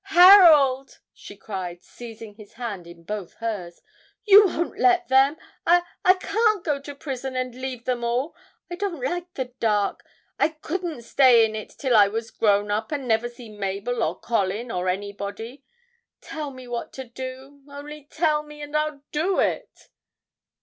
'Harold!' 0.05 0.97
she 1.13 1.37
cried, 1.37 1.83
seizing 1.83 2.33
his 2.33 2.53
hand 2.53 2.87
in 2.87 3.03
both 3.03 3.35
hers, 3.35 3.83
'you 4.25 4.47
won't 4.47 4.79
let 4.79 5.07
them! 5.09 5.37
I 5.63 5.83
I 6.03 6.15
can't 6.15 6.63
go 6.63 6.79
to 6.81 6.95
prison, 6.95 7.35
and 7.35 7.53
leave 7.53 7.85
them 7.85 8.03
all. 8.03 8.35
I 8.71 8.77
don't 8.77 8.99
like 8.99 9.31
the 9.35 9.53
dark. 9.59 10.03
I 10.39 10.47
couldn't 10.49 11.03
stay 11.03 11.45
in 11.45 11.55
it 11.55 11.75
till 11.77 11.95
I 11.95 12.07
was 12.07 12.31
grown 12.31 12.71
up, 12.71 12.91
and 12.91 13.07
never 13.07 13.29
see 13.29 13.49
Mabel 13.55 14.01
or 14.01 14.15
Colin 14.19 14.71
or 14.71 14.89
anybody. 14.89 15.63
Tell 16.19 16.49
me 16.49 16.67
what 16.67 16.93
to 16.93 17.03
do 17.03 17.61
only 17.69 18.05
tell 18.05 18.41
me, 18.41 18.59
and 18.63 18.75
I'll 18.75 19.03
do 19.11 19.37
it!' 19.37 19.89